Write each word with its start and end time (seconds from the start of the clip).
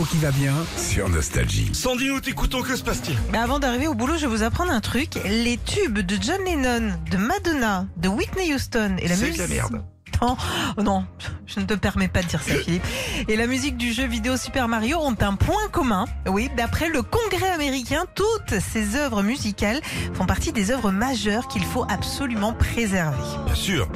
l'info 0.00 0.10
qui 0.10 0.18
va 0.18 0.30
bien 0.30 0.54
sur 0.76 1.08
Nostalgie. 1.08 1.70
Sandy, 1.72 2.08
nous 2.08 2.20
t'écoutons, 2.20 2.62
que 2.62 2.76
se 2.76 2.82
passe-t-il? 2.82 3.16
Mais 3.32 3.38
avant 3.38 3.58
d'arriver 3.58 3.86
au 3.86 3.94
boulot, 3.94 4.14
je 4.16 4.26
vais 4.26 4.36
vous 4.36 4.42
apprendre 4.42 4.72
un 4.72 4.80
truc. 4.80 5.18
Les 5.24 5.58
tubes 5.58 5.98
de 5.98 6.16
John 6.20 6.38
Lennon, 6.44 6.92
de 7.10 7.16
Madonna, 7.16 7.86
de 7.96 8.08
Whitney 8.08 8.54
Houston 8.54 8.96
et 8.98 9.08
la 9.08 9.16
C'est 9.16 9.22
de 9.22 9.26
musique. 9.26 9.40
la 9.40 9.46
merde. 9.48 9.84
Non, 10.22 10.36
oh 10.76 10.82
non, 10.82 11.04
je 11.46 11.60
ne 11.60 11.64
te 11.64 11.74
permets 11.74 12.08
pas 12.08 12.22
de 12.22 12.28
dire 12.28 12.42
ça, 12.42 12.54
Philippe. 12.64 12.84
Et 13.28 13.36
la 13.36 13.46
musique 13.46 13.76
du 13.76 13.92
jeu 13.92 14.06
vidéo 14.06 14.36
Super 14.36 14.68
Mario 14.68 14.98
ont 15.00 15.16
un 15.20 15.34
point 15.34 15.68
commun. 15.70 16.06
Oui, 16.26 16.50
d'après 16.56 16.88
le 16.88 17.02
Congrès 17.02 17.50
américain, 17.50 18.04
toutes 18.14 18.58
ces 18.60 18.96
œuvres 18.96 19.22
musicales 19.22 19.80
font 20.14 20.26
partie 20.26 20.52
des 20.52 20.70
œuvres 20.70 20.90
majeures 20.90 21.48
qu'il 21.48 21.64
faut 21.64 21.84
absolument 21.88 22.52
préserver. 22.52 23.16
Bien 23.46 23.54
sûr. 23.54 23.88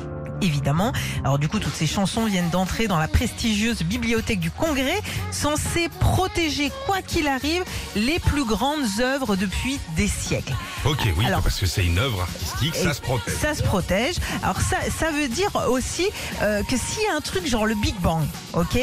Évidemment. 0.44 0.92
Alors 1.24 1.38
du 1.38 1.48
coup, 1.48 1.58
toutes 1.58 1.74
ces 1.74 1.86
chansons 1.86 2.26
viennent 2.26 2.50
d'entrer 2.50 2.86
dans 2.86 2.98
la 2.98 3.08
prestigieuse 3.08 3.82
bibliothèque 3.82 4.40
du 4.40 4.50
Congrès, 4.50 5.00
censée 5.30 5.88
protéger, 6.00 6.70
quoi 6.86 7.00
qu'il 7.00 7.26
arrive, 7.28 7.64
les 7.96 8.18
plus 8.18 8.44
grandes 8.44 8.84
œuvres 9.00 9.36
depuis 9.36 9.78
des 9.96 10.06
siècles. 10.08 10.52
Ok, 10.84 10.98
oui, 11.16 11.24
Alors- 11.26 11.40
parce 11.42 11.58
que 11.58 11.66
c'est 11.66 11.84
une 11.84 11.98
œuvre 11.98 12.20
artistique, 12.22 12.74
ça 12.74 12.92
se 12.92 13.00
protège. 13.00 13.34
Ça 13.40 13.54
se 13.54 13.62
protège. 13.62 14.16
Alors 14.42 14.60
ça, 14.60 14.76
ça 14.96 15.10
veut 15.10 15.28
dire 15.28 15.50
aussi 15.70 16.06
euh, 16.42 16.62
que 16.64 16.76
s'il 16.76 17.02
y 17.04 17.06
a 17.06 17.16
un 17.16 17.20
truc 17.22 17.46
genre 17.46 17.64
le 17.66 17.74
Big 17.74 17.94
Bang, 18.00 18.24
ok, 18.52 18.74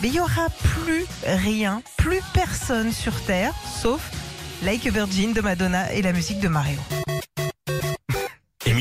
mais 0.00 0.08
il 0.08 0.14
y 0.14 0.20
aura 0.20 0.46
plus 0.62 1.04
rien, 1.26 1.82
plus 1.96 2.20
personne 2.32 2.92
sur 2.92 3.20
Terre, 3.22 3.52
sauf 3.82 4.00
Like 4.62 4.86
a 4.86 4.90
Virgin 4.90 5.32
de 5.32 5.40
Madonna 5.40 5.92
et 5.92 6.02
la 6.02 6.12
musique 6.12 6.38
de 6.40 6.48
Mario. 6.48 6.78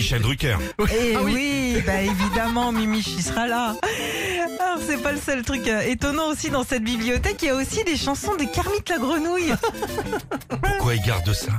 Et 0.08 0.10
Michel 0.10 0.22
Drucker. 0.22 0.58
Et 0.94 1.16
Ah 1.18 1.20
oui. 1.22 1.34
oui, 1.36 1.84
bah 1.86 2.02
évidemment, 2.02 2.72
Mimich, 2.72 3.08
il 3.18 3.22
sera 3.24 3.46
là. 3.46 3.76
Alors 4.60 4.80
c'est 4.88 5.02
pas 5.04 5.12
le 5.12 5.20
seul 5.20 5.44
truc 5.44 5.68
euh, 5.68 5.82
étonnant 5.82 6.30
aussi 6.30 6.50
dans 6.50 6.64
cette 6.64 6.84
bibliothèque, 6.84 7.42
il 7.42 7.48
y 7.48 7.50
a 7.50 7.56
aussi 7.56 7.84
des 7.84 7.98
chansons 7.98 8.36
de 8.36 8.46
Kermit 8.46 8.84
la 8.90 9.00
grenouille. 9.00 9.54
Pourquoi 10.62 10.96
il 10.96 11.02
garde 11.02 11.34
ça? 11.34 11.52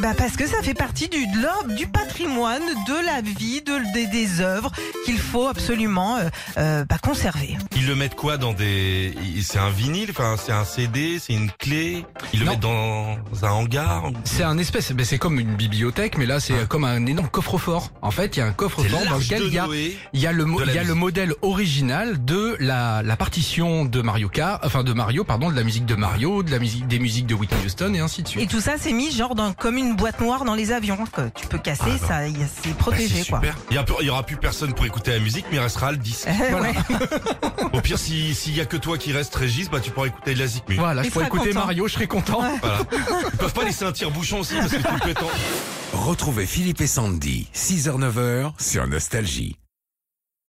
Bah 0.00 0.14
parce 0.16 0.36
que 0.36 0.46
ça 0.46 0.62
fait 0.62 0.74
partie 0.74 1.08
du, 1.08 1.26
de 1.26 1.74
du 1.74 1.88
patrimoine, 1.88 2.62
de 2.86 3.04
la 3.04 3.20
vie, 3.20 3.62
de, 3.62 3.92
des, 3.92 4.06
des 4.06 4.40
œuvres 4.40 4.70
qu'il 5.04 5.18
faut 5.18 5.48
absolument 5.48 6.16
euh, 6.18 6.28
euh, 6.56 6.84
bah, 6.84 6.98
conserver. 7.02 7.56
Ils 7.74 7.86
le 7.86 7.96
mettent 7.96 8.14
quoi 8.14 8.36
dans 8.36 8.52
des... 8.52 9.12
C'est 9.42 9.58
un 9.58 9.70
vinyle, 9.70 10.10
enfin 10.10 10.36
c'est 10.38 10.52
un 10.52 10.64
CD, 10.64 11.18
c'est 11.18 11.32
une 11.32 11.50
clé 11.50 12.04
Ils 12.32 12.40
le 12.40 12.44
Non. 12.46 12.52
mettent 12.52 12.60
dans 12.60 13.16
un 13.42 13.50
hangar? 13.50 14.04
C'est 14.22 14.44
un 14.44 14.56
espèce, 14.58 14.92
ben 14.92 15.04
c'est 15.04 15.18
comme 15.18 15.40
une 15.40 15.56
bibliothèque, 15.56 16.16
mais 16.16 16.26
là 16.26 16.38
c'est 16.38 16.54
Ah. 16.62 16.66
comme 16.66 16.84
un 16.84 17.04
énorme 17.06 17.28
coffre-fort. 17.28 17.90
En 18.00 18.12
fait, 18.12 18.36
il 18.36 18.40
y 18.40 18.42
a 18.42 18.46
un 18.46 18.52
coffre-fort 18.52 19.04
dans 19.08 19.16
lequel 19.18 19.42
il 19.46 19.52
y 19.54 19.58
a, 19.58 19.66
y 20.12 20.26
a 20.26 20.32
le, 20.32 20.44
il 20.66 20.74
y 20.74 20.78
a 20.78 20.84
le 20.84 20.94
modèle 20.94 21.34
original 21.42 22.24
de 22.24 22.56
la, 22.60 23.02
la 23.02 23.16
partition 23.16 23.84
de 23.84 24.00
Mario 24.00 24.28
Kart, 24.28 24.60
enfin 24.64 24.84
de 24.84 24.92
Mario, 24.92 25.24
pardon, 25.24 25.50
de 25.50 25.56
la 25.56 25.64
musique 25.64 25.86
de 25.86 25.96
Mario, 25.96 26.44
de 26.44 26.50
la 26.52 26.60
musique, 26.60 26.86
des 26.86 27.00
musiques 27.00 27.26
de 27.26 27.34
Whitney 27.34 27.64
Houston 27.64 27.94
et 27.94 27.98
ainsi 28.00 28.22
de 28.22 28.28
Et 28.28 28.30
suite. 28.30 28.50
tout 28.50 28.60
ça, 28.60 28.74
c'est 28.78 28.92
mis 28.92 29.10
genre 29.10 29.34
dans, 29.34 29.52
comme 29.52 29.76
une 29.76 29.87
boîte 29.96 30.20
noire 30.20 30.44
dans 30.44 30.54
les 30.54 30.72
avions 30.72 31.04
que 31.06 31.28
tu 31.34 31.46
peux 31.46 31.58
casser, 31.58 31.82
Ah, 31.86 31.98
bah. 32.00 32.06
ça, 32.08 32.28
y 32.28 32.34
c'est 32.62 32.70
Bah, 32.70 32.76
protégé 32.78 33.22
c'est 33.22 33.30
quoi. 33.30 33.40
super. 33.40 33.56
Il 33.70 33.74
y, 33.76 33.78
a, 33.78 33.84
il 34.00 34.06
y 34.06 34.10
aura 34.10 34.22
plus 34.24 34.36
personne 34.36 34.72
pour 34.74 34.84
écouter 34.86 35.12
la 35.12 35.18
musique, 35.20 35.46
mais 35.50 35.56
il 35.56 35.60
restera 35.60 35.90
le 35.92 35.98
disque. 35.98 36.26
Ouais. 36.26 36.74
Au 37.72 37.80
pire, 37.80 37.98
si- 37.98 38.34
s'il 38.34 38.56
y 38.56 38.60
a 38.60 38.64
que 38.66 38.76
toi 38.76 38.96
qui 38.98 39.12
reste 39.12 39.34
Régis, 39.34 39.68
bah 39.70 39.80
tu 39.80 39.90
pourras 39.90 40.06
écouter 40.06 40.34
de 40.34 40.38
la 40.38 40.46
zik 40.46 40.68
Mu. 40.68 40.76
Voilà, 40.76 41.02
Il 41.02 41.06
je 41.06 41.10
pourrais 41.12 41.26
sera 41.26 41.36
écouter 41.36 41.50
content. 41.52 41.60
Mario, 41.66 41.88
je 41.88 41.92
serais 41.92 42.06
content. 42.06 42.40
Voilà. 42.62 42.78
Ils 43.32 43.36
peuvent 43.38 43.52
pas 43.52 43.64
laisser 43.64 43.84
un 43.84 43.92
tire-bouchon 43.92 44.40
aussi 44.40 44.54
parce 44.54 44.70
que 44.70 44.76
c'est 44.76 44.82
tout 44.88 45.04
pétant. 45.04 45.28
Retrouvez 45.92 46.46
Philippe 46.46 46.80
et 46.80 46.86
Sandy, 46.86 47.48
6h-9h 47.54 48.52
sur 48.58 48.86
Nostalgie. 48.86 49.56